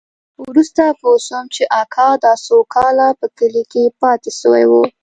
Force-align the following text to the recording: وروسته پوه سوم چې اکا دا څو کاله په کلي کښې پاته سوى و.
وروسته 0.43 0.83
پوه 0.99 1.17
سوم 1.27 1.45
چې 1.55 1.63
اکا 1.81 2.09
دا 2.23 2.33
څو 2.45 2.57
کاله 2.75 3.07
په 3.19 3.27
کلي 3.37 3.63
کښې 3.71 3.83
پاته 3.99 4.31
سوى 4.41 4.65
و. 4.71 4.73